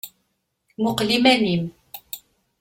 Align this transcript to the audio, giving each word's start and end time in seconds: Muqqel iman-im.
Muqqel 0.83 1.09
iman-im. 1.17 1.63